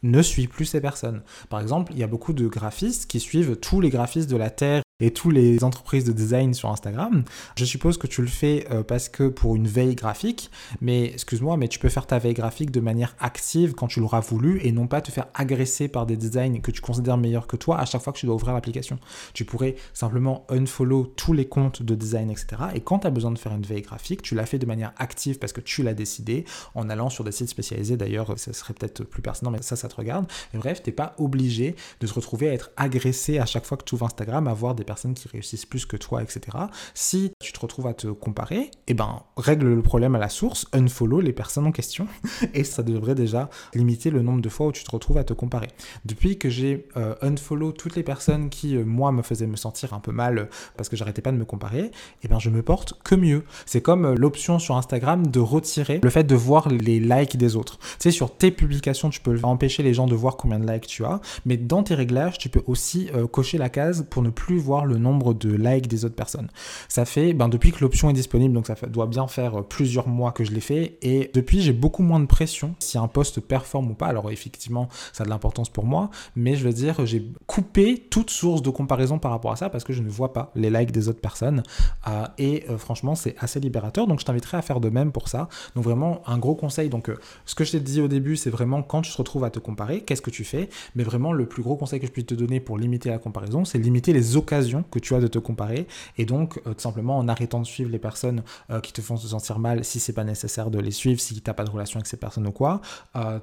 ne 0.04 0.22
suis 0.22 0.48
plus 0.48 0.66
ces 0.66 0.82
personnes. 0.82 1.22
Par 1.50 1.60
exemple, 1.60 1.92
il 1.94 2.00
y 2.00 2.04
a 2.04 2.08
beaucoup 2.08 2.34
de 2.34 2.48
graphistes 2.48 3.06
qui 3.06 3.20
suivent 3.20 3.56
tous 3.58 3.82
les 3.82 3.90
graphistes 3.90 4.30
de 4.30 4.38
la 4.38 4.50
Terre 4.50 4.82
et 5.02 5.12
tous 5.12 5.32
les 5.32 5.64
entreprises 5.64 6.06
de 6.06 6.14
design 6.14 6.54
sur 6.54 6.70
Instagram. 6.70 7.24
Je 7.58 7.66
suppose 7.66 7.98
que 7.98 8.08
tu 8.08 8.22
le 8.22 8.28
fais 8.28 8.66
euh, 8.72 8.84
parce 8.84 9.10
que 9.10 9.28
pour 9.28 9.56
une 9.56 9.68
veille 9.68 9.96
graphique, 9.96 10.50
mais 10.80 11.06
excuse-moi, 11.06 11.58
mais 11.58 11.68
tu 11.68 11.80
peux 11.80 11.90
faire 11.90 12.08
ta 12.08 12.20
veille 12.20 12.34
graphique 12.34 12.72
de 12.72 12.80
manière 12.80 13.16
active 13.20 13.74
quand 13.74 13.88
tu 13.88 14.00
l'auras 14.00 14.22
voulu 14.22 14.62
et 14.64 14.72
non 14.72 14.88
pas 14.88 15.02
te 15.02 15.12
faire 15.12 15.28
agresser 15.34 15.88
par 15.88 16.06
des 16.06 16.16
designs 16.16 16.62
que 16.62 16.72
tu 16.72 16.82
considères 16.82 17.18
meilleurs 17.18 17.48
que 17.48 17.58
toi 17.58 17.80
à 17.80 17.86
chaque 17.86 18.02
fois 18.02 18.14
que 18.14 18.20
tu 18.20 18.26
dois 18.26 18.36
ouvrir 18.36 18.54
l'application. 18.54 19.00
Tu 19.34 19.44
pourrais 19.44 19.76
simplement 19.94 20.46
unfollow 20.50 21.06
tous 21.16 21.34
les 21.34 21.46
comptes 21.46 21.82
de 21.82 21.96
design, 21.96 22.30
etc. 22.30 22.48
Et 22.76 22.82
quand 22.82 23.00
tu 23.00 23.08
as 23.08 23.12
besoin 23.12 23.32
de 23.32 23.38
faire 23.38 23.54
une 23.54 23.64
veille 23.64 23.82
graphique, 23.82 24.22
tu 24.22 24.36
l'as 24.36 24.46
fait 24.46 24.60
de 24.60 24.66
manière 24.66 24.94
active 24.98 25.40
parce 25.40 25.54
que 25.54 25.62
tu 25.62 25.84
l'as 25.84 25.94
décidé 25.94 26.46
en 26.76 26.90
allant 26.90 27.10
sur 27.10 27.24
des 27.24 27.32
sites 27.32 27.50
spécialisés. 27.50 27.98
D'ailleurs, 27.98 28.38
ça 28.38 28.54
serait 28.54 28.74
peut-être 28.74 29.04
plus 29.04 29.22
pertinent, 29.22 29.52
mais 29.52 29.62
ça, 29.62 29.76
ça 29.76 29.88
te 29.88 29.96
regarde. 29.96 30.26
Mais 30.54 30.60
bref, 30.60 30.84
t'es 30.84 30.92
pas 30.92 31.16
obligé 31.18 31.76
de 32.00 32.08
te 32.08 32.14
retrouver 32.14 32.50
à 32.50 32.54
être 32.54 32.72
agressé 32.78 33.40
à 33.40 33.46
chaque 33.46 33.66
fois 33.66 33.78
que 33.78 33.84
tu 33.84 33.96
ouvres 33.96 34.06
Instagram, 34.06 34.48
à 34.48 34.54
voir 34.54 34.76
des 34.76 34.84
personnes 34.92 35.14
qui 35.14 35.30
réussissent 35.30 35.66
plus 35.66 35.86
que 35.86 35.96
toi, 35.96 36.22
etc. 36.22 36.58
Si 36.94 37.32
tu 37.42 37.54
te 37.54 37.60
retrouves 37.62 37.88
à 37.88 37.94
te 37.94 38.08
comparer, 38.08 38.72
eh 38.88 38.94
ben, 38.94 39.24
règle 39.38 39.68
le 39.68 39.82
problème 39.82 40.16
à 40.16 40.20
la 40.20 40.28
source, 40.28 40.68
unfollow 40.74 41.22
les 41.22 41.32
personnes 41.32 41.66
en 41.66 41.72
question, 41.72 42.08
et 42.54 42.66
ça 42.66 42.84
devrait 42.84 43.16
déjà 43.16 43.50
limiter 43.74 44.10
le 44.10 44.22
nombre 44.22 44.42
de 44.42 44.50
fois 44.50 44.68
où 44.68 44.74
tu 44.74 44.84
te 44.84 44.92
retrouves 44.92 45.18
à 45.18 45.24
te 45.24 45.32
comparer. 45.32 45.70
Depuis 46.04 46.38
que 46.38 46.50
j'ai 46.50 46.90
euh, 46.98 47.16
unfollow 47.22 47.72
toutes 47.72 47.96
les 47.96 48.04
personnes 48.04 48.50
qui, 48.50 48.76
euh, 48.76 48.84
moi, 48.84 49.14
me 49.14 49.22
faisaient 49.22 49.48
me 49.48 49.56
sentir 49.56 49.94
un 49.94 50.02
peu 50.02 50.12
mal 50.12 50.40
euh, 50.40 50.46
parce 50.76 50.90
que 50.90 50.98
j'arrêtais 50.98 51.22
pas 51.22 51.32
de 51.32 51.38
me 51.38 51.46
comparer, 51.46 51.92
eh 52.24 52.28
ben, 52.28 52.40
je 52.40 52.50
me 52.50 52.62
porte 52.62 53.02
que 53.02 53.16
mieux. 53.16 53.46
C'est 53.66 53.82
comme 53.82 54.14
l'option 54.16 54.60
sur 54.60 54.76
Instagram 54.76 55.26
de 55.26 55.40
retirer 55.40 56.02
le 56.04 56.10
fait 56.10 56.26
de 56.26 56.36
voir 56.36 56.68
les 56.68 57.00
likes 57.00 57.38
des 57.38 57.56
autres. 57.56 57.78
Tu 57.78 57.86
sais, 58.00 58.12
sur 58.12 58.36
tes 58.36 58.52
publications, 58.52 59.10
tu 59.10 59.22
peux 59.22 59.40
empêcher 59.44 59.84
les 59.84 59.94
gens 59.94 60.08
de 60.08 60.16
voir 60.16 60.36
combien 60.36 60.60
de 60.60 60.70
likes 60.70 60.88
tu 60.88 61.06
as, 61.06 61.22
mais 61.46 61.56
dans 61.56 61.82
tes 61.82 61.96
réglages, 61.96 62.38
tu 62.38 62.50
peux 62.50 62.64
aussi 62.68 63.10
cocher 63.32 63.58
la 63.58 63.70
case 63.70 64.06
pour 64.10 64.22
ne 64.22 64.30
plus 64.30 64.58
voir 64.58 64.81
le 64.84 64.98
nombre 64.98 65.34
de 65.34 65.52
likes 65.52 65.88
des 65.88 66.06
autres 66.06 66.16
personnes. 66.16 66.50
Ça 66.88 67.06
fait, 67.06 67.34
ben, 67.34 67.50
depuis 67.50 67.72
que 67.72 67.82
l'option 67.82 68.10
est 68.10 68.14
disponible, 68.14 68.54
donc 68.54 68.68
ça 68.68 68.76
doit 68.88 69.08
bien 69.08 69.28
faire 69.28 69.64
plusieurs 69.64 70.08
mois 70.08 70.32
que 70.32 70.44
je 70.44 70.52
l'ai 70.52 70.62
fait, 70.62 70.98
et 71.02 71.32
depuis 71.34 71.62
j'ai 71.62 71.74
beaucoup 71.74 72.04
moins 72.04 72.20
de 72.20 72.26
pression 72.26 72.76
si 72.80 72.98
un 72.98 73.08
poste 73.08 73.40
performe 73.40 73.92
ou 73.92 73.94
pas. 73.94 74.08
Alors 74.08 74.32
effectivement, 74.32 74.90
ça 75.14 75.24
a 75.24 75.26
de 75.26 75.30
l'importance 75.30 75.70
pour 75.70 75.86
moi, 75.86 76.10
mais 76.36 76.56
je 76.56 76.66
veux 76.66 76.74
dire, 76.74 77.06
j'ai 77.06 77.26
coupé 77.48 78.08
toute 78.10 78.30
source 78.30 78.62
de 78.62 78.70
comparaison 78.70 79.20
par 79.20 79.32
rapport 79.32 79.52
à 79.52 79.56
ça 79.56 79.70
parce 79.70 79.84
que 79.84 79.94
je 79.94 80.02
ne 80.02 80.10
vois 80.10 80.34
pas 80.34 80.52
les 80.56 80.70
likes 80.70 80.92
des 80.92 81.10
autres 81.10 81.22
personnes. 81.22 81.64
Euh, 82.08 82.26
et 82.38 82.66
euh, 82.70 82.78
franchement, 82.78 83.16
c'est 83.16 83.36
assez 83.40 83.60
libérateur. 83.60 84.08
Donc 84.08 84.20
je 84.20 84.26
t'inviterai 84.26 84.58
à 84.58 84.62
faire 84.62 84.80
de 84.80 84.90
même 84.90 85.12
pour 85.12 85.28
ça. 85.28 85.50
Donc 85.76 85.84
vraiment, 85.84 86.22
un 86.28 86.38
gros 86.38 86.56
conseil. 86.56 86.90
Donc 86.90 87.10
euh, 87.10 87.18
ce 87.46 87.56
que 87.56 87.64
je 87.64 87.72
t'ai 87.72 87.80
dit 87.80 88.02
au 88.02 88.08
début, 88.08 88.36
c'est 88.36 88.50
vraiment 88.50 88.82
quand 88.84 89.02
tu 89.02 89.12
te 89.12 89.18
retrouves 89.18 89.44
à 89.44 89.50
te 89.50 89.60
comparer, 89.60 90.02
qu'est-ce 90.02 90.22
que 90.22 90.30
tu 90.30 90.44
fais? 90.44 90.70
Mais 90.96 91.04
vraiment, 91.04 91.34
le 91.34 91.46
plus 91.46 91.64
gros 91.64 91.76
conseil 91.76 92.00
que 92.00 92.08
je 92.08 92.12
puisse 92.12 92.26
te 92.26 92.36
donner 92.36 92.60
pour 92.60 92.78
limiter 92.78 93.10
la 93.10 93.18
comparaison, 93.18 93.66
c'est 93.66 93.78
limiter 93.78 94.14
les 94.14 94.38
occasions 94.38 94.71
que 94.92 95.00
tu 95.00 95.16
as 95.16 95.20
de 95.20 95.28
te 95.28 95.40
comparer. 95.40 95.88
Et 96.18 96.26
donc, 96.26 96.62
tout 96.64 96.74
simplement 96.78 97.18
en 97.18 97.28
arrêtant 97.28 97.60
de 97.60 97.66
suivre 97.66 97.92
les 97.92 98.00
personnes 98.00 98.44
qui 98.84 98.94
te 98.94 99.02
font 99.02 99.18
se 99.18 99.28
sentir 99.28 99.60
mal 99.60 99.84
si 99.84 100.00
c'est 100.00 100.14
pas 100.14 100.24
nécessaire 100.24 100.72
de 100.72 100.80
les 100.80 100.92
suivre, 100.92 101.20
si 101.20 101.36
tu 101.36 101.42
n'as 101.46 101.54
pas 101.54 101.64
de 101.64 101.70
relation 101.70 101.98
avec 101.98 102.08
ces 102.08 102.18
personnes 102.18 102.48
ou 102.48 102.52
quoi, 102.52 102.82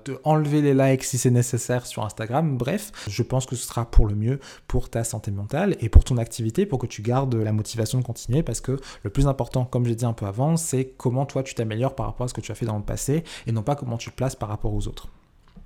te 0.05 0.13
enlever 0.25 0.63
les 0.63 0.75
likes 0.75 1.05
si 1.05 1.19
c'est 1.19 1.31
nécessaire 1.31 1.87
sur 1.87 2.05
Instagram. 2.05 2.57
Bref, 2.57 2.93
je 3.09 3.23
pense 3.23 3.47
que 3.47 3.57
ce 3.57 3.67
sera 3.67 3.91
pour 3.91 4.07
le 4.07 4.15
mieux 4.15 4.41
pour 4.67 4.91
ta 4.91 5.05
santé 5.05 5.31
mentale 5.31 5.77
et 5.81 5.89
pour 5.89 6.05
ton 6.05 6.17
activité, 6.17 6.67
pour 6.67 6.79
que 6.79 6.87
tu 6.87 7.03
gardes 7.03 7.35
la 7.35 7.53
motivation 7.53 7.99
de 7.99 8.05
continuer 8.05 8.43
parce 8.43 8.61
que 8.61 8.79
le 9.03 9.11
plus 9.11 9.27
important, 9.27 9.65
comme 9.65 9.87
j'ai 9.87 9.95
dit 9.95 10.05
un 10.05 10.13
peu 10.13 10.27
avant, 10.27 10.57
c'est 10.57 10.95
comment 10.97 11.27
toi 11.27 11.43
tu 11.43 11.55
t'améliores 11.55 11.95
par 11.95 12.07
rapport 12.07 12.25
à 12.25 12.29
ce 12.29 12.35
que 12.35 12.41
tu 12.41 12.53
as 12.53 12.55
fait 12.55 12.67
dans 12.67 12.77
le 12.77 12.85
passé 12.85 13.25
et 13.47 13.53
non 13.53 13.63
pas 13.63 13.77
comment 13.77 13.97
tu 13.97 14.11
te 14.11 14.17
places 14.17 14.37
par 14.37 14.49
rapport 14.49 14.75
aux 14.75 14.89
autres 14.89 15.09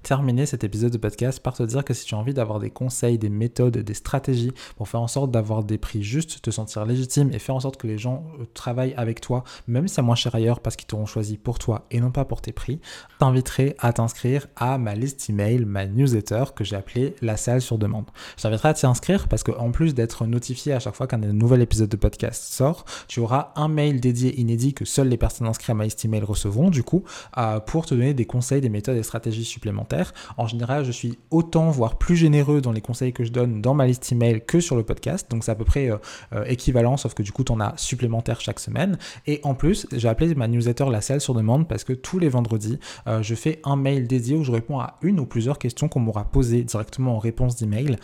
terminer 0.02 0.46
cet 0.46 0.64
épisode 0.64 0.92
de 0.92 0.98
podcast 0.98 1.40
par 1.40 1.54
te 1.54 1.62
dire 1.62 1.84
que 1.84 1.94
si 1.94 2.04
tu 2.04 2.14
as 2.14 2.18
envie 2.18 2.34
d'avoir 2.34 2.58
des 2.58 2.70
conseils, 2.70 3.18
des 3.18 3.28
méthodes, 3.28 3.78
des 3.78 3.94
stratégies 3.94 4.52
pour 4.76 4.88
faire 4.88 5.00
en 5.00 5.08
sorte 5.08 5.30
d'avoir 5.30 5.64
des 5.64 5.78
prix 5.78 6.02
justes, 6.02 6.42
te 6.42 6.50
sentir 6.50 6.84
légitime 6.84 7.30
et 7.32 7.38
faire 7.38 7.54
en 7.54 7.60
sorte 7.60 7.76
que 7.76 7.86
les 7.86 7.98
gens 7.98 8.24
euh, 8.40 8.44
travaillent 8.54 8.94
avec 8.96 9.20
toi, 9.20 9.44
même 9.66 9.88
si 9.88 9.94
c'est 9.94 10.02
moins 10.02 10.14
cher 10.14 10.34
ailleurs 10.34 10.60
parce 10.60 10.76
qu'ils 10.76 10.86
t'auront 10.86 11.06
choisi 11.06 11.36
pour 11.36 11.58
toi 11.58 11.86
et 11.90 12.00
non 12.00 12.10
pas 12.10 12.24
pour 12.24 12.40
tes 12.40 12.52
prix, 12.52 12.80
t'inviterai 13.18 13.76
à 13.78 13.92
t'inscrire 13.92 14.48
à 14.56 14.78
ma 14.78 14.94
liste 14.94 15.28
email, 15.30 15.64
ma 15.64 15.86
newsletter 15.86 16.44
que 16.54 16.64
j'ai 16.64 16.76
appelée 16.76 17.14
la 17.22 17.36
salle 17.36 17.60
sur 17.60 17.78
demande. 17.78 18.06
Je 18.36 18.42
t'inviterai 18.42 18.70
à 18.70 18.74
t'y 18.74 18.86
inscrire 18.86 19.28
parce 19.28 19.42
qu'en 19.42 19.70
plus 19.70 19.94
d'être 19.94 20.26
notifié 20.26 20.72
à 20.72 20.80
chaque 20.80 20.94
fois 20.94 21.06
qu'un 21.06 21.18
nouvel 21.18 21.62
épisode 21.62 21.88
de 21.88 21.96
podcast 21.96 22.52
sort, 22.52 22.84
tu 23.06 23.20
auras 23.20 23.52
un 23.56 23.68
mail 23.68 24.00
dédié 24.00 24.38
inédit 24.40 24.74
que 24.74 24.84
seules 24.84 25.08
les 25.08 25.16
personnes 25.16 25.46
inscrites 25.46 25.70
à 25.70 25.74
ma 25.74 25.84
liste 25.84 26.04
email 26.04 26.22
recevront 26.22 26.70
du 26.70 26.82
coup 26.82 27.04
euh, 27.38 27.60
pour 27.60 27.86
te 27.86 27.94
donner 27.94 28.14
des 28.14 28.26
conseils, 28.26 28.60
des 28.60 28.68
méthodes 28.68 28.96
et 28.96 29.02
stratégies 29.02 29.44
supplémentaires 29.44 29.91
en 30.36 30.46
général, 30.46 30.84
je 30.84 30.92
suis 30.92 31.18
autant, 31.30 31.70
voire 31.70 31.96
plus 31.96 32.16
généreux 32.16 32.60
dans 32.60 32.72
les 32.72 32.80
conseils 32.80 33.12
que 33.12 33.24
je 33.24 33.32
donne 33.32 33.60
dans 33.60 33.74
ma 33.74 33.86
liste 33.86 34.10
email 34.12 34.42
que 34.44 34.60
sur 34.60 34.76
le 34.76 34.82
podcast. 34.82 35.30
Donc 35.30 35.44
c'est 35.44 35.50
à 35.50 35.54
peu 35.54 35.64
près 35.64 35.90
euh, 35.90 35.96
euh, 36.32 36.44
équivalent, 36.44 36.96
sauf 36.96 37.14
que 37.14 37.22
du 37.22 37.32
coup, 37.32 37.44
tu 37.44 37.52
en 37.52 37.60
as 37.60 37.74
supplémentaire 37.76 38.40
chaque 38.40 38.60
semaine. 38.60 38.98
Et 39.26 39.40
en 39.42 39.54
plus, 39.54 39.86
j'ai 39.92 40.08
appelé 40.08 40.34
ma 40.34 40.48
newsletter 40.48 40.86
la 40.90 41.00
selle 41.00 41.20
sur 41.20 41.34
demande 41.34 41.68
parce 41.68 41.84
que 41.84 41.92
tous 41.92 42.18
les 42.18 42.28
vendredis, 42.28 42.78
euh, 43.06 43.22
je 43.22 43.34
fais 43.34 43.60
un 43.64 43.76
mail 43.76 44.06
dédié 44.06 44.36
où 44.36 44.44
je 44.44 44.52
réponds 44.52 44.80
à 44.80 44.98
une 45.02 45.20
ou 45.20 45.26
plusieurs 45.26 45.58
questions 45.58 45.88
qu'on 45.88 46.00
m'aura 46.00 46.24
posées 46.24 46.62
directement 46.62 47.16
en 47.16 47.18
réponse 47.18 47.56
d'email. 47.56 47.96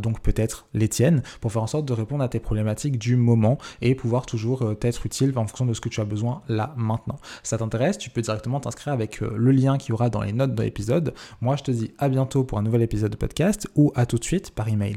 donc 0.00 0.20
peut-être 0.20 0.66
les 0.74 0.88
tiennes, 0.88 1.22
pour 1.40 1.52
faire 1.52 1.62
en 1.62 1.66
sorte 1.66 1.86
de 1.86 1.92
répondre 1.92 2.22
à 2.22 2.28
tes 2.28 2.40
problématiques 2.40 2.98
du 2.98 3.16
moment 3.16 3.58
et 3.82 3.94
pouvoir 3.94 4.26
toujours 4.26 4.76
t'être 4.78 5.04
utile 5.06 5.32
en 5.36 5.46
fonction 5.46 5.66
de 5.66 5.74
ce 5.74 5.80
que 5.80 5.88
tu 5.88 6.00
as 6.00 6.04
besoin 6.04 6.42
là 6.48 6.74
maintenant. 6.76 7.16
Si 7.42 7.50
ça 7.50 7.58
t'intéresse, 7.58 7.98
tu 7.98 8.10
peux 8.10 8.22
directement 8.22 8.60
t'inscrire 8.60 8.92
avec 8.92 9.20
le 9.20 9.50
lien 9.50 9.78
qui 9.78 9.90
y 9.90 9.92
aura 9.92 10.10
dans 10.10 10.22
les 10.22 10.32
notes 10.32 10.54
de 10.54 10.62
l'épisode 10.62 11.14
moi, 11.40 11.56
je 11.56 11.62
te 11.64 11.70
dis 11.70 11.92
à 11.98 12.08
bientôt 12.08 12.44
pour 12.44 12.58
un 12.58 12.62
nouvel 12.62 12.82
épisode 12.82 13.12
de 13.12 13.16
podcast 13.16 13.68
ou 13.74 13.92
à 13.94 14.06
tout 14.06 14.18
de 14.18 14.24
suite 14.24 14.50
par 14.50 14.68
email. 14.68 14.96